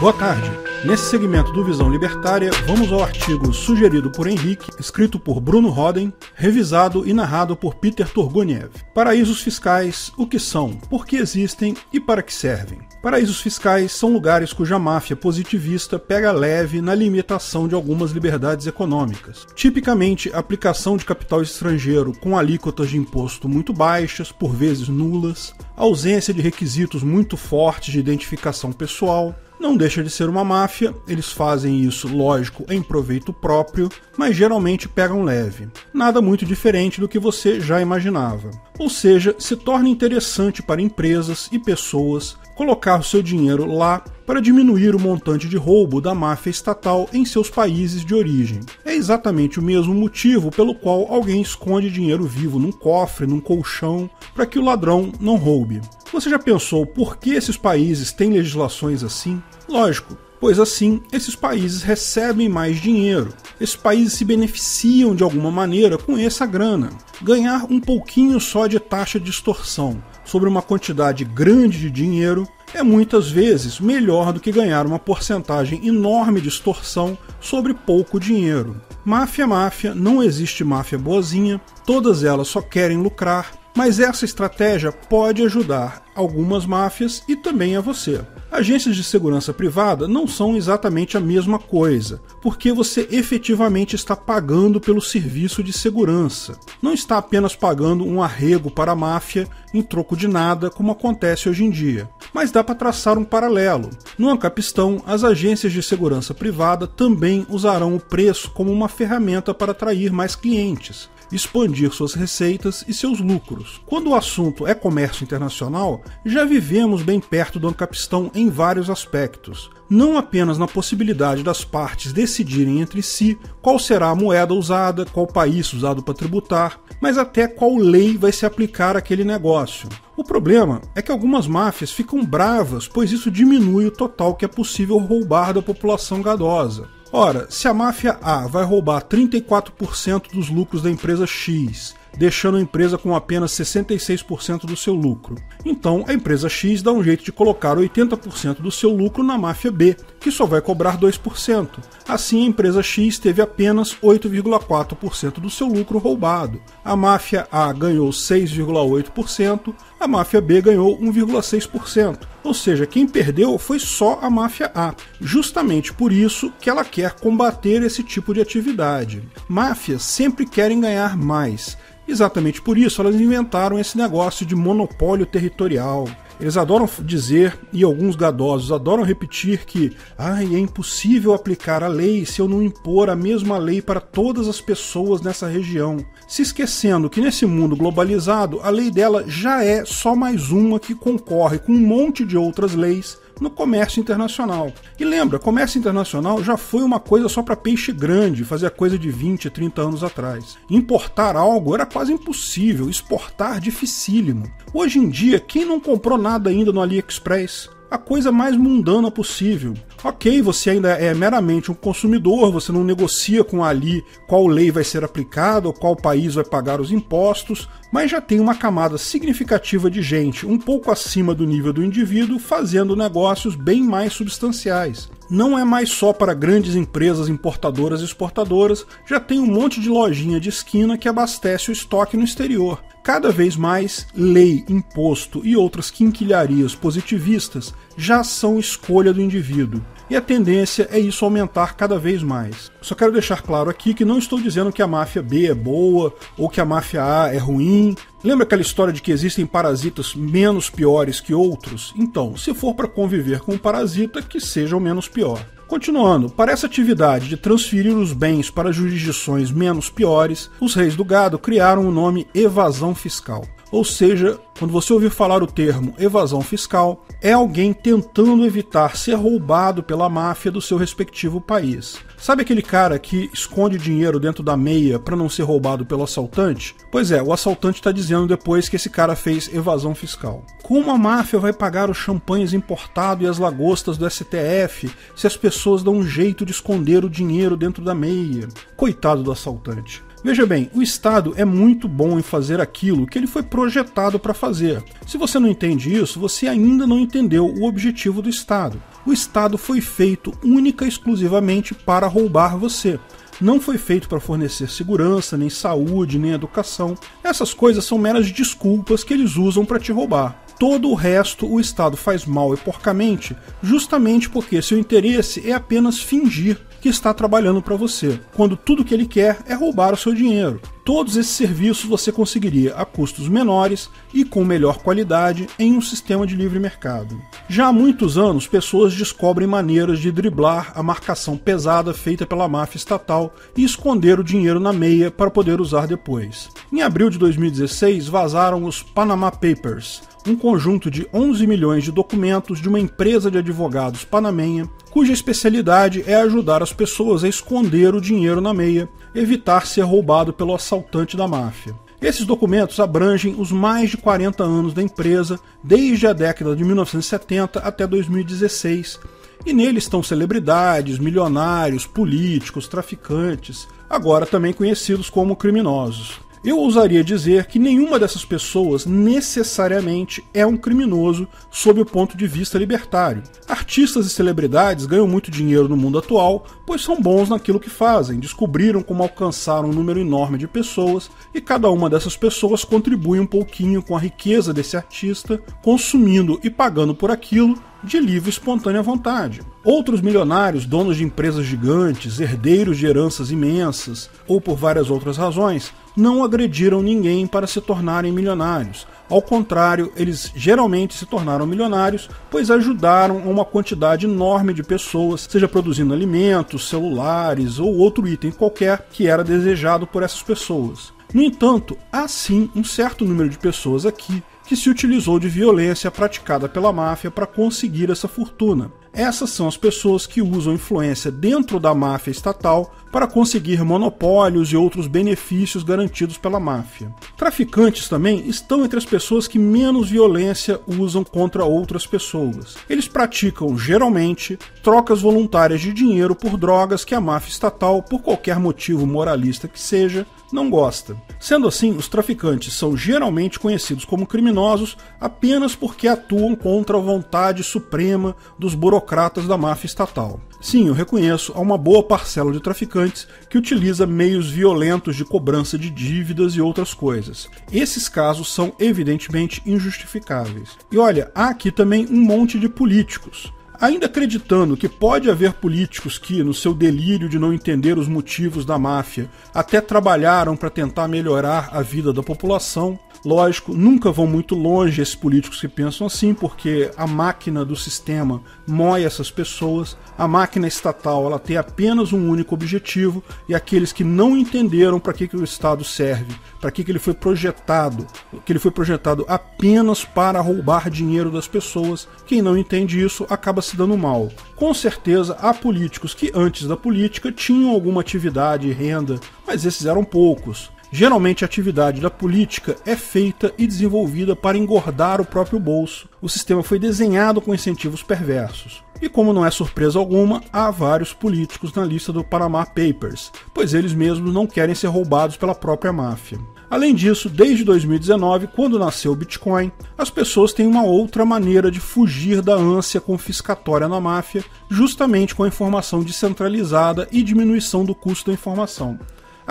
Boa 0.00 0.14
tarde. 0.14 0.50
Nesse 0.82 1.10
segmento 1.10 1.52
do 1.52 1.62
Visão 1.62 1.90
Libertária, 1.90 2.50
vamos 2.66 2.90
ao 2.90 3.02
artigo 3.02 3.52
sugerido 3.52 4.10
por 4.10 4.26
Henrique, 4.26 4.70
escrito 4.80 5.20
por 5.20 5.42
Bruno 5.42 5.68
Roden, 5.68 6.10
revisado 6.34 7.06
e 7.06 7.12
narrado 7.12 7.54
por 7.54 7.74
Peter 7.74 8.08
Turguniev. 8.08 8.70
Paraísos 8.94 9.42
fiscais, 9.42 10.10
o 10.16 10.26
que 10.26 10.38
são, 10.38 10.70
por 10.70 11.04
que 11.04 11.16
existem 11.16 11.76
e 11.92 12.00
para 12.00 12.22
que 12.22 12.32
servem. 12.32 12.78
Paraísos 13.02 13.42
fiscais 13.42 13.92
são 13.92 14.10
lugares 14.10 14.54
cuja 14.54 14.78
máfia 14.78 15.14
positivista 15.14 15.98
pega 15.98 16.32
leve 16.32 16.80
na 16.80 16.94
limitação 16.94 17.68
de 17.68 17.74
algumas 17.74 18.12
liberdades 18.12 18.66
econômicas. 18.66 19.46
Tipicamente, 19.54 20.32
aplicação 20.32 20.96
de 20.96 21.04
capital 21.04 21.42
estrangeiro 21.42 22.14
com 22.20 22.38
alíquotas 22.38 22.88
de 22.88 22.96
imposto 22.96 23.46
muito 23.46 23.70
baixas, 23.70 24.32
por 24.32 24.54
vezes 24.54 24.88
nulas, 24.88 25.54
ausência 25.76 26.32
de 26.32 26.40
requisitos 26.40 27.02
muito 27.02 27.36
fortes 27.36 27.92
de 27.92 27.98
identificação 27.98 28.72
pessoal, 28.72 29.34
não 29.60 29.76
deixa 29.76 30.02
de 30.02 30.08
ser 30.08 30.28
uma 30.28 30.42
máfia, 30.42 30.94
eles 31.06 31.30
fazem 31.30 31.80
isso, 31.82 32.08
lógico, 32.08 32.64
em 32.72 32.82
proveito 32.82 33.32
próprio, 33.32 33.90
mas 34.16 34.34
geralmente 34.34 34.88
pegam 34.88 35.22
leve. 35.22 35.68
Nada 35.92 36.22
muito 36.22 36.46
diferente 36.46 36.98
do 36.98 37.08
que 37.08 37.18
você 37.18 37.60
já 37.60 37.80
imaginava. 37.80 38.50
Ou 38.78 38.88
seja, 38.88 39.36
se 39.38 39.54
torna 39.54 39.88
interessante 39.88 40.62
para 40.62 40.80
empresas 40.80 41.48
e 41.52 41.58
pessoas 41.58 42.38
colocar 42.60 43.02
seu 43.02 43.22
dinheiro 43.22 43.64
lá 43.64 44.04
para 44.26 44.38
diminuir 44.38 44.94
o 44.94 45.00
montante 45.00 45.48
de 45.48 45.56
roubo 45.56 45.98
da 45.98 46.14
máfia 46.14 46.50
estatal 46.50 47.08
em 47.10 47.24
seus 47.24 47.48
países 47.48 48.04
de 48.04 48.14
origem. 48.14 48.60
É 48.84 48.94
exatamente 48.94 49.58
o 49.58 49.62
mesmo 49.62 49.94
motivo 49.94 50.50
pelo 50.50 50.74
qual 50.74 51.10
alguém 51.10 51.40
esconde 51.40 51.88
dinheiro 51.88 52.24
vivo 52.24 52.58
num 52.58 52.70
cofre, 52.70 53.26
num 53.26 53.40
colchão, 53.40 54.10
para 54.34 54.44
que 54.44 54.58
o 54.58 54.62
ladrão 54.62 55.10
não 55.18 55.36
roube. 55.36 55.80
Você 56.12 56.28
já 56.28 56.38
pensou 56.38 56.84
por 56.84 57.16
que 57.16 57.30
esses 57.30 57.56
países 57.56 58.12
têm 58.12 58.30
legislações 58.30 59.02
assim? 59.02 59.42
Lógico, 59.66 60.14
pois 60.40 60.58
assim 60.58 61.02
esses 61.12 61.36
países 61.36 61.82
recebem 61.82 62.48
mais 62.48 62.80
dinheiro. 62.80 63.34
Esses 63.60 63.76
países 63.76 64.14
se 64.14 64.24
beneficiam 64.24 65.14
de 65.14 65.22
alguma 65.22 65.50
maneira 65.50 65.98
com 65.98 66.16
essa 66.16 66.46
grana. 66.46 66.90
Ganhar 67.20 67.66
um 67.70 67.78
pouquinho 67.78 68.40
só 68.40 68.66
de 68.66 68.80
taxa 68.80 69.20
de 69.20 69.30
extorsão 69.30 70.02
sobre 70.24 70.48
uma 70.48 70.62
quantidade 70.62 71.24
grande 71.24 71.78
de 71.78 71.90
dinheiro 71.90 72.48
é 72.72 72.82
muitas 72.82 73.30
vezes 73.30 73.80
melhor 73.80 74.32
do 74.32 74.40
que 74.40 74.52
ganhar 74.52 74.86
uma 74.86 74.98
porcentagem 74.98 75.86
enorme 75.86 76.40
de 76.40 76.48
extorsão 76.48 77.18
sobre 77.40 77.74
pouco 77.74 78.18
dinheiro. 78.18 78.80
Máfia 79.04 79.46
máfia, 79.46 79.94
não 79.94 80.22
existe 80.22 80.62
máfia 80.62 80.96
boazinha, 80.96 81.60
todas 81.84 82.22
elas 82.22 82.48
só 82.48 82.62
querem 82.62 82.98
lucrar 82.98 83.59
mas 83.76 84.00
essa 84.00 84.24
estratégia 84.24 84.92
pode 84.92 85.42
ajudar 85.42 86.04
algumas 86.14 86.66
máfias 86.66 87.22
e 87.28 87.36
também 87.36 87.76
a 87.76 87.80
você. 87.80 88.20
Agências 88.50 88.96
de 88.96 89.04
segurança 89.04 89.52
privada 89.52 90.08
não 90.08 90.26
são 90.26 90.56
exatamente 90.56 91.16
a 91.16 91.20
mesma 91.20 91.58
coisa, 91.58 92.20
porque 92.42 92.72
você 92.72 93.06
efetivamente 93.10 93.94
está 93.94 94.16
pagando 94.16 94.80
pelo 94.80 95.00
serviço 95.00 95.62
de 95.62 95.72
segurança. 95.72 96.58
Não 96.82 96.92
está 96.92 97.18
apenas 97.18 97.54
pagando 97.54 98.04
um 98.04 98.22
arrego 98.22 98.70
para 98.70 98.92
a 98.92 98.96
máfia 98.96 99.48
em 99.72 99.82
troco 99.82 100.16
de 100.16 100.26
nada, 100.26 100.68
como 100.68 100.90
acontece 100.90 101.48
hoje 101.48 101.64
em 101.64 101.70
dia. 101.70 102.08
Mas 102.32 102.50
dá 102.50 102.62
para 102.62 102.74
traçar 102.74 103.18
um 103.18 103.24
paralelo. 103.24 103.90
No 104.18 104.30
Ancapistão, 104.30 105.02
as 105.06 105.24
agências 105.24 105.72
de 105.72 105.82
segurança 105.82 106.32
privada 106.32 106.86
também 106.86 107.46
usarão 107.48 107.94
o 107.94 108.00
preço 108.00 108.50
como 108.50 108.72
uma 108.72 108.88
ferramenta 108.88 109.52
para 109.52 109.72
atrair 109.72 110.12
mais 110.12 110.34
clientes 110.34 111.08
expandir 111.32 111.92
suas 111.92 112.14
receitas 112.14 112.84
e 112.88 112.94
seus 112.94 113.20
lucros. 113.20 113.80
Quando 113.86 114.10
o 114.10 114.14
assunto 114.14 114.66
é 114.66 114.74
comércio 114.74 115.24
internacional, 115.24 116.02
já 116.24 116.44
vivemos 116.44 117.02
bem 117.02 117.20
perto 117.20 117.58
do 117.58 117.68
Ancapistão 117.68 118.30
em 118.34 118.50
vários 118.50 118.90
aspectos. 118.90 119.70
Não 119.90 120.16
apenas 120.16 120.56
na 120.56 120.68
possibilidade 120.68 121.42
das 121.42 121.64
partes 121.64 122.12
decidirem 122.12 122.80
entre 122.80 123.02
si 123.02 123.36
qual 123.60 123.76
será 123.76 124.10
a 124.10 124.14
moeda 124.14 124.54
usada, 124.54 125.04
qual 125.04 125.26
país 125.26 125.72
usado 125.72 126.00
para 126.00 126.14
tributar, 126.14 126.78
mas 127.00 127.18
até 127.18 127.48
qual 127.48 127.76
lei 127.76 128.16
vai 128.16 128.30
se 128.30 128.46
aplicar 128.46 128.96
àquele 128.96 129.24
negócio. 129.24 129.88
O 130.16 130.22
problema 130.22 130.80
é 130.94 131.02
que 131.02 131.10
algumas 131.10 131.48
máfias 131.48 131.90
ficam 131.90 132.24
bravas, 132.24 132.86
pois 132.86 133.10
isso 133.10 133.32
diminui 133.32 133.86
o 133.86 133.90
total 133.90 134.36
que 134.36 134.44
é 134.44 134.48
possível 134.48 134.96
roubar 134.96 135.52
da 135.52 135.60
população 135.60 136.22
gadosa. 136.22 136.88
Ora, 137.12 137.50
se 137.50 137.66
a 137.66 137.74
máfia 137.74 138.16
A 138.22 138.46
vai 138.46 138.62
roubar 138.62 139.02
34% 139.02 140.30
dos 140.32 140.48
lucros 140.48 140.82
da 140.82 140.90
empresa 140.90 141.26
X 141.26 141.98
deixando 142.16 142.56
a 142.56 142.60
empresa 142.60 142.98
com 142.98 143.14
apenas 143.14 143.52
66% 143.52 144.66
do 144.66 144.76
seu 144.76 144.94
lucro. 144.94 145.36
Então, 145.64 146.04
a 146.06 146.12
empresa 146.12 146.48
X 146.48 146.82
dá 146.82 146.92
um 146.92 147.02
jeito 147.02 147.24
de 147.24 147.32
colocar 147.32 147.76
80% 147.76 148.60
do 148.60 148.70
seu 148.70 148.90
lucro 148.90 149.22
na 149.22 149.38
máfia 149.38 149.70
B, 149.70 149.96
que 150.18 150.30
só 150.30 150.46
vai 150.46 150.60
cobrar 150.60 150.98
2%. 150.98 151.68
Assim, 152.06 152.44
a 152.44 152.48
empresa 152.48 152.82
X 152.82 153.18
teve 153.18 153.40
apenas 153.40 153.94
8,4% 154.02 155.40
do 155.40 155.50
seu 155.50 155.66
lucro 155.66 155.98
roubado. 155.98 156.60
A 156.84 156.96
máfia 156.96 157.46
A 157.50 157.72
ganhou 157.72 158.10
6,8%, 158.10 159.74
a 159.98 160.08
máfia 160.08 160.40
B 160.40 160.60
ganhou 160.60 160.98
1,6%. 160.98 162.26
Ou 162.42 162.54
seja, 162.54 162.86
quem 162.86 163.06
perdeu 163.06 163.58
foi 163.58 163.78
só 163.78 164.18
a 164.22 164.30
máfia 164.30 164.70
A. 164.74 164.94
Justamente 165.20 165.92
por 165.92 166.10
isso 166.10 166.52
que 166.58 166.70
ela 166.70 166.84
quer 166.84 167.12
combater 167.12 167.82
esse 167.82 168.02
tipo 168.02 168.32
de 168.32 168.40
atividade. 168.40 169.22
Máfias 169.46 170.02
sempre 170.02 170.46
querem 170.46 170.80
ganhar 170.80 171.16
mais. 171.16 171.76
Exatamente 172.10 172.60
por 172.60 172.76
isso 172.76 173.00
elas 173.00 173.14
inventaram 173.14 173.78
esse 173.78 173.96
negócio 173.96 174.44
de 174.44 174.56
monopólio 174.56 175.24
territorial. 175.24 176.08
Eles 176.40 176.56
adoram 176.56 176.88
dizer, 177.00 177.56
e 177.72 177.84
alguns 177.84 178.16
gadosos 178.16 178.72
adoram 178.72 179.04
repetir, 179.04 179.64
que 179.66 179.94
ah, 180.18 180.42
é 180.42 180.58
impossível 180.58 181.34
aplicar 181.34 181.84
a 181.84 181.88
lei 181.88 182.24
se 182.24 182.40
eu 182.40 182.48
não 182.48 182.62
impor 182.62 183.10
a 183.10 183.14
mesma 183.14 183.58
lei 183.58 183.80
para 183.80 184.00
todas 184.00 184.48
as 184.48 184.60
pessoas 184.60 185.20
nessa 185.20 185.46
região. 185.46 185.98
Se 186.26 186.42
esquecendo 186.42 187.10
que 187.10 187.20
nesse 187.20 187.46
mundo 187.46 187.76
globalizado, 187.76 188.58
a 188.62 188.70
lei 188.70 188.90
dela 188.90 189.22
já 189.28 189.62
é 189.62 189.84
só 189.84 190.16
mais 190.16 190.50
uma 190.50 190.80
que 190.80 190.94
concorre 190.94 191.58
com 191.58 191.72
um 191.72 191.80
monte 191.80 192.24
de 192.24 192.36
outras 192.36 192.74
leis 192.74 193.18
no 193.40 193.50
comércio 193.50 194.00
internacional. 194.00 194.72
E 194.98 195.04
lembra, 195.04 195.38
comércio 195.38 195.78
internacional 195.78 196.44
já 196.44 196.56
foi 196.56 196.82
uma 196.82 197.00
coisa 197.00 197.28
só 197.28 197.42
para 197.42 197.56
peixe 197.56 197.90
grande, 197.92 198.44
fazia 198.44 198.70
coisa 198.70 198.98
de 198.98 199.10
20, 199.10 199.48
30 199.50 199.82
anos 199.82 200.04
atrás. 200.04 200.58
Importar 200.68 201.36
algo 201.36 201.74
era 201.74 201.86
quase 201.86 202.12
impossível, 202.12 202.90
exportar 202.90 203.60
dificílimo. 203.60 204.50
Hoje 204.72 204.98
em 204.98 205.08
dia, 205.08 205.40
quem 205.40 205.64
não 205.64 205.80
comprou 205.80 206.18
nada 206.18 206.50
ainda 206.50 206.72
no 206.72 206.80
AliExpress? 206.80 207.79
A 207.90 207.98
coisa 207.98 208.30
mais 208.30 208.56
mundana 208.56 209.10
possível. 209.10 209.74
Ok, 210.04 210.40
você 210.40 210.70
ainda 210.70 210.92
é 210.92 211.12
meramente 211.12 211.70
um 211.70 211.74
consumidor, 211.74 212.52
você 212.52 212.70
não 212.70 212.84
negocia 212.84 213.42
com 213.42 213.64
ali 213.64 214.02
qual 214.26 214.46
lei 214.46 214.70
vai 214.70 214.84
ser 214.84 215.04
aplicada 215.04 215.66
ou 215.66 215.74
qual 215.74 215.96
país 215.96 216.34
vai 216.34 216.44
pagar 216.44 216.80
os 216.80 216.92
impostos, 216.92 217.68
mas 217.92 218.10
já 218.10 218.20
tem 218.20 218.38
uma 218.38 218.54
camada 218.54 218.96
significativa 218.96 219.90
de 219.90 220.00
gente 220.00 220.46
um 220.46 220.58
pouco 220.58 220.90
acima 220.90 221.34
do 221.34 221.44
nível 221.44 221.72
do 221.72 221.84
indivíduo 221.84 222.38
fazendo 222.38 222.94
negócios 222.94 223.56
bem 223.56 223.82
mais 223.82 224.12
substanciais. 224.12 225.10
Não 225.28 225.58
é 225.58 225.64
mais 225.64 225.90
só 225.90 226.12
para 226.12 226.34
grandes 226.34 226.74
empresas 226.74 227.28
importadoras 227.28 228.00
e 228.00 228.04
exportadoras, 228.04 228.86
já 229.06 229.20
tem 229.20 229.38
um 229.38 229.46
monte 229.46 229.80
de 229.80 229.88
lojinha 229.88 230.40
de 230.40 230.48
esquina 230.48 230.96
que 230.96 231.08
abastece 231.08 231.70
o 231.70 231.72
estoque 231.72 232.16
no 232.16 232.24
exterior. 232.24 232.80
Cada 233.02 233.32
vez 233.32 233.56
mais, 233.56 234.06
lei, 234.14 234.64
imposto 234.68 235.40
e 235.44 235.56
outras 235.56 235.90
quinquilharias 235.90 236.74
positivistas 236.74 237.74
já 237.96 238.22
são 238.22 238.58
escolha 238.58 239.12
do 239.12 239.22
indivíduo. 239.22 239.82
E 240.10 240.16
a 240.16 240.20
tendência 240.20 240.88
é 240.90 240.98
isso 240.98 241.24
aumentar 241.24 241.76
cada 241.76 241.96
vez 241.96 242.20
mais. 242.20 242.72
Só 242.82 242.96
quero 242.96 243.12
deixar 243.12 243.42
claro 243.42 243.70
aqui 243.70 243.94
que 243.94 244.04
não 244.04 244.18
estou 244.18 244.40
dizendo 244.40 244.72
que 244.72 244.82
a 244.82 244.86
máfia 244.86 245.22
B 245.22 245.46
é 245.46 245.54
boa 245.54 246.12
ou 246.36 246.48
que 246.48 246.60
a 246.60 246.64
máfia 246.64 247.04
A 247.04 247.32
é 247.32 247.38
ruim. 247.38 247.94
Lembra 248.24 248.44
aquela 248.44 248.60
história 248.60 248.92
de 248.92 249.00
que 249.00 249.12
existem 249.12 249.46
parasitas 249.46 250.16
menos 250.16 250.68
piores 250.68 251.20
que 251.20 251.32
outros? 251.32 251.94
Então, 251.96 252.36
se 252.36 252.52
for 252.52 252.74
para 252.74 252.88
conviver 252.88 253.38
com 253.38 253.52
um 253.52 253.58
parasita, 253.58 254.20
que 254.20 254.40
seja 254.40 254.76
o 254.76 254.80
menos 254.80 255.06
pior. 255.06 255.46
Continuando, 255.68 256.28
para 256.28 256.50
essa 256.50 256.66
atividade 256.66 257.28
de 257.28 257.36
transferir 257.36 257.96
os 257.96 258.12
bens 258.12 258.50
para 258.50 258.72
jurisdições 258.72 259.52
menos 259.52 259.88
piores, 259.88 260.50
os 260.60 260.74
reis 260.74 260.96
do 260.96 261.04
gado 261.04 261.38
criaram 261.38 261.86
o 261.86 261.92
nome 261.92 262.26
evasão 262.34 262.96
fiscal. 262.96 263.44
Ou 263.70 263.84
seja, 263.84 264.38
quando 264.58 264.72
você 264.72 264.92
ouvir 264.92 265.10
falar 265.10 265.42
o 265.42 265.46
termo 265.46 265.94
evasão 265.98 266.40
fiscal, 266.42 267.04
é 267.22 267.32
alguém 267.32 267.72
tentando 267.72 268.44
evitar 268.44 268.96
ser 268.96 269.14
roubado 269.14 269.82
pela 269.82 270.08
máfia 270.08 270.50
do 270.50 270.60
seu 270.60 270.76
respectivo 270.76 271.40
país. 271.40 271.98
Sabe 272.16 272.42
aquele 272.42 272.62
cara 272.62 272.98
que 272.98 273.30
esconde 273.32 273.78
dinheiro 273.78 274.20
dentro 274.20 274.42
da 274.42 274.56
meia 274.56 274.98
para 274.98 275.16
não 275.16 275.28
ser 275.28 275.44
roubado 275.44 275.86
pelo 275.86 276.02
assaltante? 276.02 276.74
Pois 276.90 277.10
é, 277.10 277.22
o 277.22 277.32
assaltante 277.32 277.78
está 277.78 277.92
dizendo 277.92 278.26
depois 278.26 278.68
que 278.68 278.76
esse 278.76 278.90
cara 278.90 279.14
fez 279.14 279.48
evasão 279.54 279.94
fiscal. 279.94 280.44
Como 280.62 280.90
a 280.90 280.98
máfia 280.98 281.38
vai 281.38 281.52
pagar 281.52 281.88
os 281.88 281.96
champanhes 281.96 282.52
importados 282.52 283.24
e 283.24 283.28
as 283.28 283.38
lagostas 283.38 283.96
do 283.96 284.08
STF 284.08 284.90
se 285.16 285.26
as 285.26 285.36
pessoas 285.36 285.82
dão 285.82 285.94
um 285.94 286.06
jeito 286.06 286.44
de 286.44 286.52
esconder 286.52 287.04
o 287.04 287.10
dinheiro 287.10 287.56
dentro 287.56 287.84
da 287.84 287.94
meia? 287.94 288.48
Coitado 288.76 289.22
do 289.22 289.32
assaltante. 289.32 290.02
Veja 290.22 290.44
bem, 290.44 290.70
o 290.74 290.82
Estado 290.82 291.32
é 291.36 291.44
muito 291.44 291.88
bom 291.88 292.18
em 292.18 292.22
fazer 292.22 292.60
aquilo 292.60 293.06
que 293.06 293.18
ele 293.18 293.26
foi 293.26 293.42
projetado 293.42 294.18
para 294.18 294.34
fazer. 294.34 294.82
Se 295.06 295.16
você 295.16 295.38
não 295.38 295.48
entende 295.48 295.94
isso, 295.94 296.20
você 296.20 296.46
ainda 296.46 296.86
não 296.86 296.98
entendeu 296.98 297.46
o 297.46 297.64
objetivo 297.64 298.20
do 298.20 298.28
Estado. 298.28 298.82
O 299.06 299.12
Estado 299.12 299.56
foi 299.56 299.80
feito 299.80 300.32
única 300.44 300.84
e 300.84 300.88
exclusivamente 300.88 301.74
para 301.74 302.06
roubar 302.06 302.58
você 302.58 303.00
não 303.40 303.58
foi 303.58 303.78
feito 303.78 304.08
para 304.08 304.20
fornecer 304.20 304.68
segurança, 304.70 305.36
nem 305.36 305.48
saúde, 305.48 306.18
nem 306.18 306.32
educação. 306.32 306.94
Essas 307.24 307.54
coisas 307.54 307.84
são 307.84 307.96
meras 307.96 308.30
desculpas 308.30 309.02
que 309.02 309.14
eles 309.14 309.36
usam 309.36 309.64
para 309.64 309.78
te 309.78 309.90
roubar. 309.90 310.44
Todo 310.58 310.90
o 310.90 310.94
resto 310.94 311.50
o 311.50 311.58
Estado 311.58 311.96
faz 311.96 312.26
mal 312.26 312.52
e 312.52 312.56
porcamente, 312.58 313.34
justamente 313.62 314.28
porque 314.28 314.60
seu 314.60 314.78
interesse 314.78 315.48
é 315.48 315.54
apenas 315.54 315.98
fingir 315.98 316.58
que 316.80 316.88
está 316.88 317.12
trabalhando 317.12 317.62
para 317.62 317.76
você, 317.76 318.18
quando 318.34 318.56
tudo 318.56 318.84
que 318.84 318.94
ele 318.94 319.06
quer 319.06 319.38
é 319.46 319.54
roubar 319.54 319.92
o 319.92 319.96
seu 319.96 320.14
dinheiro. 320.14 320.60
Todos 320.92 321.16
esses 321.16 321.36
serviços 321.36 321.88
você 321.88 322.10
conseguiria 322.10 322.74
a 322.74 322.84
custos 322.84 323.28
menores 323.28 323.88
e 324.12 324.24
com 324.24 324.44
melhor 324.44 324.78
qualidade 324.78 325.46
em 325.56 325.72
um 325.72 325.80
sistema 325.80 326.26
de 326.26 326.34
livre 326.34 326.58
mercado. 326.58 327.22
Já 327.48 327.68
há 327.68 327.72
muitos 327.72 328.18
anos, 328.18 328.48
pessoas 328.48 328.92
descobrem 328.92 329.46
maneiras 329.46 330.00
de 330.00 330.10
driblar 330.10 330.72
a 330.74 330.82
marcação 330.82 331.36
pesada 331.36 331.94
feita 331.94 332.26
pela 332.26 332.48
máfia 332.48 332.78
estatal 332.78 333.32
e 333.56 333.62
esconder 333.62 334.18
o 334.18 334.24
dinheiro 334.24 334.58
na 334.58 334.72
meia 334.72 335.12
para 335.12 335.30
poder 335.30 335.60
usar 335.60 335.86
depois. 335.86 336.48
Em 336.72 336.82
abril 336.82 337.08
de 337.08 337.18
2016, 337.18 338.08
vazaram 338.08 338.64
os 338.64 338.82
Panama 338.82 339.30
Papers, 339.30 340.02
um 340.26 340.34
conjunto 340.34 340.90
de 340.90 341.06
11 341.14 341.46
milhões 341.46 341.84
de 341.84 341.92
documentos 341.92 342.60
de 342.60 342.68
uma 342.68 342.80
empresa 342.80 343.30
de 343.30 343.38
advogados 343.38 344.04
panamenha, 344.04 344.68
cuja 344.90 345.12
especialidade 345.12 346.02
é 346.06 346.16
ajudar 346.16 346.62
as 346.62 346.72
pessoas 346.72 347.22
a 347.22 347.28
esconder 347.28 347.94
o 347.94 348.00
dinheiro 348.00 348.40
na 348.40 348.52
meia, 348.52 348.88
evitar 349.14 349.66
ser 349.66 349.82
roubado 349.82 350.32
pelo 350.32 350.54
assaltante 350.54 350.79
da 351.16 351.28
máfia. 351.28 351.74
Esses 352.00 352.24
documentos 352.24 352.80
abrangem 352.80 353.34
os 353.38 353.52
mais 353.52 353.90
de 353.90 353.96
40 353.98 354.42
anos 354.42 354.72
da 354.72 354.82
empresa, 354.82 355.38
desde 355.62 356.06
a 356.06 356.12
década 356.12 356.56
de 356.56 356.64
1970 356.64 357.60
até 357.60 357.86
2016, 357.86 358.98
e 359.44 359.52
neles 359.52 359.84
estão 359.84 360.02
celebridades, 360.02 360.98
milionários, 360.98 361.86
políticos, 361.86 362.68
traficantes, 362.68 363.68
agora 363.88 364.24
também 364.24 364.52
conhecidos 364.52 365.10
como 365.10 365.36
criminosos. 365.36 366.20
Eu 366.42 366.56
ousaria 366.56 367.04
dizer 367.04 367.44
que 367.44 367.58
nenhuma 367.58 367.98
dessas 367.98 368.24
pessoas 368.24 368.86
necessariamente 368.86 370.24
é 370.32 370.46
um 370.46 370.56
criminoso 370.56 371.28
sob 371.50 371.82
o 371.82 371.84
ponto 371.84 372.16
de 372.16 372.26
vista 372.26 372.56
libertário. 372.56 373.22
Artistas 373.46 374.06
e 374.06 374.10
celebridades 374.10 374.86
ganham 374.86 375.06
muito 375.06 375.30
dinheiro 375.30 375.68
no 375.68 375.76
mundo 375.76 375.98
atual, 375.98 376.46
pois 376.66 376.80
são 376.80 376.98
bons 376.98 377.28
naquilo 377.28 377.60
que 377.60 377.68
fazem, 377.68 378.18
descobriram 378.18 378.82
como 378.82 379.02
alcançar 379.02 379.66
um 379.66 379.72
número 379.72 380.00
enorme 380.00 380.38
de 380.38 380.48
pessoas 380.48 381.10
e 381.34 381.42
cada 381.42 381.68
uma 381.68 381.90
dessas 381.90 382.16
pessoas 382.16 382.64
contribui 382.64 383.20
um 383.20 383.26
pouquinho 383.26 383.82
com 383.82 383.94
a 383.94 384.00
riqueza 384.00 384.54
desse 384.54 384.78
artista, 384.78 385.36
consumindo 385.62 386.40
e 386.42 386.48
pagando 386.48 386.94
por 386.94 387.10
aquilo 387.10 387.54
de 387.82 387.98
livre 387.98 388.28
e 388.28 388.32
espontânea 388.32 388.82
vontade. 388.82 389.42
Outros 389.64 390.00
milionários, 390.00 390.66
donos 390.66 390.96
de 390.96 391.04
empresas 391.04 391.44
gigantes, 391.44 392.20
herdeiros 392.20 392.78
de 392.78 392.86
heranças 392.86 393.30
imensas, 393.30 394.10
ou 394.26 394.40
por 394.40 394.56
várias 394.56 394.90
outras 394.90 395.16
razões, 395.16 395.72
não 395.96 396.22
agrediram 396.22 396.82
ninguém 396.82 397.26
para 397.26 397.46
se 397.46 397.60
tornarem 397.60 398.12
milionários. 398.12 398.86
Ao 399.08 399.20
contrário, 399.20 399.92
eles 399.96 400.30
geralmente 400.34 400.94
se 400.94 401.04
tornaram 401.04 401.46
milionários, 401.46 402.08
pois 402.30 402.50
ajudaram 402.50 403.16
uma 403.18 403.44
quantidade 403.44 404.06
enorme 404.06 404.54
de 404.54 404.62
pessoas, 404.62 405.26
seja 405.28 405.48
produzindo 405.48 405.92
alimentos, 405.92 406.68
celulares 406.68 407.58
ou 407.58 407.76
outro 407.76 408.06
item 408.06 408.30
qualquer 408.30 408.86
que 408.92 409.08
era 409.08 409.24
desejado 409.24 409.86
por 409.86 410.02
essas 410.02 410.22
pessoas. 410.22 410.92
No 411.12 411.22
entanto, 411.22 411.76
há 411.92 412.06
sim 412.06 412.48
um 412.54 412.62
certo 412.62 413.04
número 413.04 413.28
de 413.28 413.36
pessoas 413.36 413.84
aqui 413.84 414.22
que 414.50 414.56
se 414.56 414.68
utilizou 414.68 415.20
de 415.20 415.28
violência 415.28 415.92
praticada 415.92 416.48
pela 416.48 416.72
máfia 416.72 417.08
para 417.08 417.24
conseguir 417.24 417.88
essa 417.88 418.08
fortuna. 418.08 418.72
Essas 418.92 419.30
são 419.30 419.46
as 419.46 419.56
pessoas 419.56 420.08
que 420.08 420.20
usam 420.20 420.54
influência 420.54 421.08
dentro 421.08 421.60
da 421.60 421.72
máfia 421.72 422.10
estatal 422.10 422.74
para 422.90 423.06
conseguir 423.06 423.62
monopólios 423.62 424.50
e 424.50 424.56
outros 424.56 424.88
benefícios 424.88 425.62
garantidos 425.62 426.18
pela 426.18 426.40
máfia. 426.40 426.92
Traficantes 427.16 427.88
também 427.88 428.28
estão 428.28 428.64
entre 428.64 428.76
as 428.76 428.84
pessoas 428.84 429.28
que 429.28 429.38
menos 429.38 429.88
violência 429.88 430.60
usam 430.66 431.04
contra 431.04 431.44
outras 431.44 431.86
pessoas. 431.86 432.56
Eles 432.68 432.88
praticam, 432.88 433.56
geralmente, 433.56 434.36
trocas 434.64 435.00
voluntárias 435.00 435.60
de 435.60 435.72
dinheiro 435.72 436.16
por 436.16 436.36
drogas 436.36 436.84
que 436.84 436.96
a 436.96 437.00
máfia 437.00 437.30
estatal, 437.30 437.84
por 437.84 438.02
qualquer 438.02 438.40
motivo 438.40 438.84
moralista 438.84 439.46
que 439.46 439.60
seja, 439.60 440.04
não 440.32 440.48
gosta. 440.48 440.96
Sendo 441.18 441.46
assim, 441.48 441.72
os 441.72 441.88
traficantes 441.88 442.54
são 442.54 442.76
geralmente 442.76 443.38
conhecidos 443.38 443.84
como 443.84 444.06
criminosos 444.06 444.76
apenas 445.00 445.54
porque 445.54 445.88
atuam 445.88 446.34
contra 446.34 446.76
a 446.76 446.80
vontade 446.80 447.42
suprema 447.42 448.14
dos 448.38 448.54
burocratas 448.54 449.26
da 449.26 449.36
máfia 449.36 449.66
estatal. 449.66 450.20
Sim, 450.40 450.68
eu 450.68 450.72
reconheço 450.72 451.32
há 451.34 451.40
uma 451.40 451.58
boa 451.58 451.82
parcela 451.82 452.32
de 452.32 452.40
traficantes 452.40 453.06
que 453.28 453.36
utiliza 453.36 453.86
meios 453.86 454.30
violentos 454.30 454.96
de 454.96 455.04
cobrança 455.04 455.58
de 455.58 455.68
dívidas 455.68 456.34
e 456.34 456.40
outras 456.40 456.72
coisas. 456.72 457.28
Esses 457.52 457.88
casos 457.88 458.32
são 458.32 458.52
evidentemente 458.58 459.42
injustificáveis. 459.44 460.56
E 460.72 460.78
olha, 460.78 461.10
há 461.14 461.28
aqui 461.28 461.50
também 461.50 461.86
um 461.90 462.00
monte 462.00 462.38
de 462.38 462.48
políticos 462.48 463.30
Ainda 463.60 463.84
acreditando 463.84 464.56
que 464.56 464.70
pode 464.70 465.10
haver 465.10 465.34
políticos 465.34 465.98
que, 465.98 466.22
no 466.22 466.32
seu 466.32 466.54
delírio 466.54 467.10
de 467.10 467.18
não 467.18 467.30
entender 467.30 467.76
os 467.76 467.88
motivos 467.88 468.46
da 468.46 468.58
máfia, 468.58 469.10
até 469.34 469.60
trabalharam 469.60 470.34
para 470.34 470.48
tentar 470.48 470.88
melhorar 470.88 471.50
a 471.52 471.60
vida 471.60 471.92
da 471.92 472.02
população, 472.02 472.78
Lógico, 473.04 473.54
nunca 473.54 473.90
vão 473.90 474.06
muito 474.06 474.34
longe 474.34 474.82
esses 474.82 474.94
políticos 474.94 475.40
que 475.40 475.48
pensam 475.48 475.86
assim, 475.86 476.12
porque 476.12 476.70
a 476.76 476.86
máquina 476.86 477.46
do 477.46 477.56
sistema 477.56 478.20
moe 478.46 478.84
essas 478.84 479.10
pessoas. 479.10 479.76
A 479.96 480.06
máquina 480.06 480.46
estatal 480.46 481.06
ela 481.06 481.18
tem 481.18 481.38
apenas 481.38 481.94
um 481.94 482.10
único 482.10 482.34
objetivo 482.34 483.02
e 483.26 483.34
aqueles 483.34 483.72
que 483.72 483.82
não 483.82 484.16
entenderam 484.16 484.78
para 484.78 484.92
que, 484.92 485.08
que 485.08 485.16
o 485.16 485.24
Estado 485.24 485.64
serve, 485.64 486.14
para 486.40 486.50
que, 486.50 486.62
que 486.62 486.70
ele 486.70 486.78
foi 486.78 486.92
projetado, 486.92 487.86
que 488.24 488.32
ele 488.32 488.38
foi 488.38 488.50
projetado 488.50 489.06
apenas 489.08 489.82
para 489.82 490.20
roubar 490.20 490.68
dinheiro 490.68 491.10
das 491.10 491.26
pessoas. 491.26 491.88
Quem 492.06 492.20
não 492.20 492.36
entende 492.36 492.82
isso 492.82 493.06
acaba 493.08 493.40
se 493.50 493.56
dando 493.56 493.76
mal. 493.76 494.10
Com 494.36 494.54
certeza 494.54 495.16
há 495.20 495.34
políticos 495.34 495.92
que 495.92 496.10
antes 496.14 496.46
da 496.46 496.56
política 496.56 497.12
tinham 497.12 497.50
alguma 497.50 497.80
atividade 497.80 498.48
e 498.48 498.52
renda, 498.52 498.98
mas 499.26 499.44
esses 499.44 499.66
eram 499.66 499.84
poucos. 499.84 500.50
Geralmente 500.72 501.24
a 501.24 501.26
atividade 501.26 501.80
da 501.80 501.90
política 501.90 502.56
é 502.64 502.76
feita 502.76 503.34
e 503.36 503.44
desenvolvida 503.44 504.14
para 504.14 504.38
engordar 504.38 505.00
o 505.00 505.04
próprio 505.04 505.40
bolso. 505.40 505.88
O 506.00 506.08
sistema 506.08 506.44
foi 506.44 506.60
desenhado 506.60 507.20
com 507.20 507.34
incentivos 507.34 507.82
perversos. 507.82 508.62
E 508.80 508.88
como 508.88 509.12
não 509.12 509.26
é 509.26 509.30
surpresa 509.30 509.78
alguma, 509.78 510.22
há 510.32 510.48
vários 510.50 510.92
políticos 510.92 511.52
na 511.52 511.64
lista 511.64 511.92
do 511.92 512.04
Panama 512.04 512.46
Papers, 512.46 513.10
pois 513.34 513.52
eles 513.52 513.74
mesmos 513.74 514.14
não 514.14 514.28
querem 514.28 514.54
ser 514.54 514.68
roubados 514.68 515.16
pela 515.16 515.34
própria 515.34 515.72
máfia. 515.72 516.18
Além 516.50 516.74
disso, 516.74 517.08
desde 517.08 517.44
2019, 517.44 518.26
quando 518.26 518.58
nasceu 518.58 518.90
o 518.90 518.96
Bitcoin, 518.96 519.52
as 519.78 519.88
pessoas 519.88 520.32
têm 520.32 520.48
uma 520.48 520.64
outra 520.64 521.06
maneira 521.06 521.48
de 521.48 521.60
fugir 521.60 522.20
da 522.20 522.34
ânsia 522.34 522.80
confiscatória 522.80 523.68
na 523.68 523.80
máfia, 523.80 524.24
justamente 524.50 525.14
com 525.14 525.22
a 525.22 525.28
informação 525.28 525.80
descentralizada 525.80 526.88
e 526.90 527.04
diminuição 527.04 527.64
do 527.64 527.72
custo 527.72 528.10
da 528.10 528.14
informação. 528.14 528.76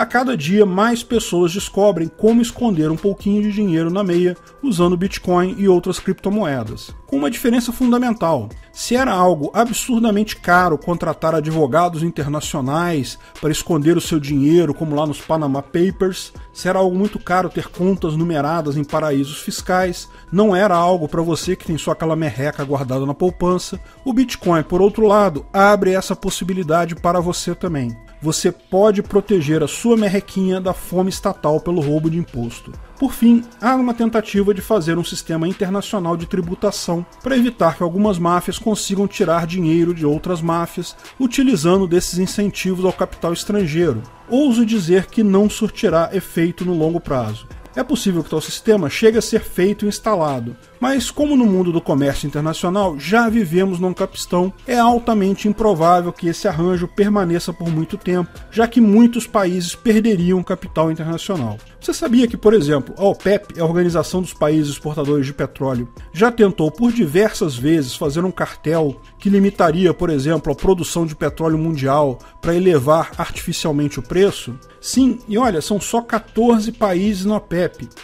A 0.00 0.06
cada 0.06 0.34
dia, 0.34 0.64
mais 0.64 1.02
pessoas 1.02 1.52
descobrem 1.52 2.08
como 2.08 2.40
esconder 2.40 2.90
um 2.90 2.96
pouquinho 2.96 3.42
de 3.42 3.52
dinheiro 3.52 3.90
na 3.90 4.02
meia 4.02 4.34
usando 4.62 4.96
Bitcoin 4.96 5.54
e 5.58 5.68
outras 5.68 6.00
criptomoedas. 6.00 6.90
Com 7.06 7.18
uma 7.18 7.30
diferença 7.30 7.70
fundamental: 7.70 8.48
se 8.72 8.96
era 8.96 9.12
algo 9.12 9.50
absurdamente 9.52 10.36
caro 10.36 10.78
contratar 10.78 11.34
advogados 11.34 12.02
internacionais 12.02 13.18
para 13.42 13.52
esconder 13.52 13.94
o 13.94 14.00
seu 14.00 14.18
dinheiro, 14.18 14.72
como 14.72 14.96
lá 14.96 15.06
nos 15.06 15.20
Panama 15.20 15.60
Papers, 15.60 16.32
se 16.50 16.66
era 16.66 16.78
algo 16.78 16.96
muito 16.96 17.18
caro 17.18 17.50
ter 17.50 17.68
contas 17.68 18.16
numeradas 18.16 18.78
em 18.78 18.84
paraísos 18.84 19.42
fiscais, 19.42 20.08
não 20.32 20.56
era 20.56 20.74
algo 20.74 21.08
para 21.08 21.20
você 21.20 21.54
que 21.54 21.66
tem 21.66 21.76
só 21.76 21.90
aquela 21.90 22.16
merreca 22.16 22.64
guardada 22.64 23.04
na 23.04 23.12
poupança, 23.12 23.78
o 24.02 24.14
Bitcoin, 24.14 24.62
por 24.62 24.80
outro 24.80 25.06
lado, 25.06 25.44
abre 25.52 25.92
essa 25.92 26.16
possibilidade 26.16 26.96
para 26.96 27.20
você 27.20 27.54
também 27.54 27.94
você 28.22 28.52
pode 28.52 29.02
proteger 29.02 29.62
a 29.62 29.68
sua 29.68 29.96
merrequinha 29.96 30.60
da 30.60 30.74
fome 30.74 31.08
estatal 31.08 31.60
pelo 31.60 31.80
roubo 31.80 32.10
de 32.10 32.18
imposto. 32.18 32.72
Por 32.98 33.14
fim, 33.14 33.42
há 33.60 33.74
uma 33.76 33.94
tentativa 33.94 34.52
de 34.52 34.60
fazer 34.60 34.98
um 34.98 35.04
sistema 35.04 35.48
internacional 35.48 36.16
de 36.16 36.26
tributação 36.26 37.04
para 37.22 37.36
evitar 37.36 37.76
que 37.76 37.82
algumas 37.82 38.18
máfias 38.18 38.58
consigam 38.58 39.08
tirar 39.08 39.46
dinheiro 39.46 39.94
de 39.94 40.04
outras 40.04 40.42
máfias 40.42 40.94
utilizando 41.18 41.86
desses 41.86 42.18
incentivos 42.18 42.84
ao 42.84 42.92
capital 42.92 43.32
estrangeiro. 43.32 44.02
Ouso 44.28 44.66
dizer 44.66 45.06
que 45.06 45.22
não 45.22 45.48
surtirá 45.48 46.10
efeito 46.12 46.64
no 46.64 46.74
longo 46.74 47.00
prazo. 47.00 47.46
É 47.76 47.84
possível 47.84 48.24
que 48.24 48.30
tal 48.30 48.40
sistema 48.40 48.90
chegue 48.90 49.18
a 49.18 49.22
ser 49.22 49.40
feito 49.40 49.84
e 49.84 49.88
instalado, 49.88 50.56
mas 50.80 51.10
como 51.10 51.36
no 51.36 51.46
mundo 51.46 51.70
do 51.70 51.80
comércio 51.80 52.26
internacional 52.26 52.98
já 52.98 53.28
vivemos 53.28 53.78
num 53.78 53.94
capistão, 53.94 54.52
é 54.66 54.78
altamente 54.78 55.46
improvável 55.46 56.12
que 56.12 56.28
esse 56.28 56.48
arranjo 56.48 56.88
permaneça 56.88 57.52
por 57.52 57.68
muito 57.68 57.96
tempo, 57.96 58.30
já 58.50 58.66
que 58.66 58.80
muitos 58.80 59.26
países 59.26 59.74
perderiam 59.74 60.42
capital 60.42 60.90
internacional. 60.90 61.58
Você 61.80 61.94
sabia 61.94 62.26
que, 62.26 62.36
por 62.36 62.54
exemplo, 62.54 62.94
a 62.98 63.04
OPEP, 63.04 63.60
a 63.60 63.64
Organização 63.64 64.20
dos 64.20 64.34
Países 64.34 64.72
Exportadores 64.72 65.24
de 65.24 65.32
Petróleo, 65.32 65.88
já 66.12 66.30
tentou 66.30 66.70
por 66.70 66.92
diversas 66.92 67.56
vezes 67.56 67.94
fazer 67.94 68.24
um 68.24 68.30
cartel 68.30 69.00
que 69.18 69.30
limitaria, 69.30 69.94
por 69.94 70.10
exemplo, 70.10 70.52
a 70.52 70.56
produção 70.56 71.06
de 71.06 71.14
petróleo 71.14 71.56
mundial 71.56 72.18
para 72.40 72.54
elevar 72.54 73.12
artificialmente 73.16 73.98
o 73.98 74.02
preço? 74.02 74.58
Sim, 74.80 75.18
e 75.28 75.36
olha, 75.36 75.60
são 75.60 75.78
só 75.78 76.00
14 76.00 76.72
países 76.72 77.24
na 77.26 77.36
OPEP. 77.36 77.59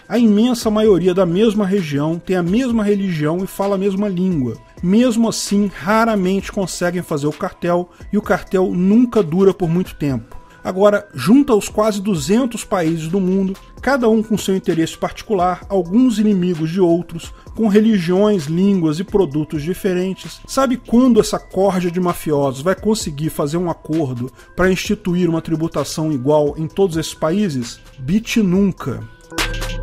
A 0.08 0.18
imensa 0.18 0.70
maioria 0.70 1.14
da 1.14 1.24
mesma 1.24 1.66
região 1.66 2.18
tem 2.18 2.36
a 2.36 2.42
mesma 2.42 2.84
religião 2.84 3.42
e 3.42 3.46
fala 3.46 3.76
a 3.76 3.78
mesma 3.78 4.08
língua. 4.08 4.56
Mesmo 4.82 5.28
assim, 5.28 5.70
raramente 5.74 6.52
conseguem 6.52 7.02
fazer 7.02 7.26
o 7.26 7.32
cartel 7.32 7.90
e 8.12 8.18
o 8.18 8.22
cartel 8.22 8.72
nunca 8.72 9.22
dura 9.22 9.54
por 9.54 9.68
muito 9.68 9.94
tempo. 9.94 10.36
Agora, 10.66 11.08
junta 11.14 11.54
os 11.54 11.68
quase 11.68 12.02
200 12.02 12.64
países 12.64 13.06
do 13.06 13.20
mundo, 13.20 13.54
cada 13.80 14.08
um 14.08 14.20
com 14.20 14.36
seu 14.36 14.56
interesse 14.56 14.98
particular, 14.98 15.64
alguns 15.68 16.18
inimigos 16.18 16.70
de 16.70 16.80
outros, 16.80 17.32
com 17.54 17.68
religiões, 17.68 18.46
línguas 18.46 18.98
e 18.98 19.04
produtos 19.04 19.62
diferentes. 19.62 20.40
Sabe 20.44 20.76
quando 20.76 21.20
essa 21.20 21.38
corja 21.38 21.88
de 21.88 22.00
mafiosos 22.00 22.62
vai 22.62 22.74
conseguir 22.74 23.30
fazer 23.30 23.58
um 23.58 23.70
acordo 23.70 24.28
para 24.56 24.68
instituir 24.68 25.30
uma 25.30 25.40
tributação 25.40 26.10
igual 26.10 26.56
em 26.58 26.66
todos 26.66 26.96
esses 26.96 27.14
países? 27.14 27.78
Bit 28.00 28.42
nunca. 28.42 29.15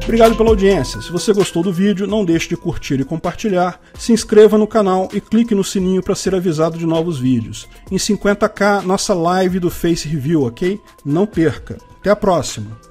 Obrigado 0.04 0.36
pela 0.36 0.50
audiência. 0.50 1.02
Se 1.02 1.12
você 1.12 1.34
gostou 1.34 1.64
do 1.64 1.72
vídeo, 1.72 2.06
não 2.06 2.26
deixe 2.26 2.50
de 2.50 2.58
curtir 2.58 3.00
e 3.00 3.06
compartilhar, 3.06 3.80
se 3.98 4.12
inscreva 4.12 4.58
no 4.58 4.68
canal 4.68 5.08
e 5.14 5.22
clique 5.22 5.56
no 5.56 5.64
sininho 5.64 6.04
para 6.04 6.14
ser 6.14 6.36
avisado 6.36 6.78
de 6.78 6.86
novos 6.86 7.18
vídeos. 7.18 7.68
Em 7.90 7.96
50k, 7.96 8.84
nossa 8.84 9.14
live 9.14 9.60
do 9.60 9.72
Face 9.72 10.08
Review, 10.08 10.44
ok? 10.44 10.80
Não 11.06 11.26
perca. 11.26 11.78
Até 12.00 12.10
a 12.10 12.16
próxima! 12.16 12.78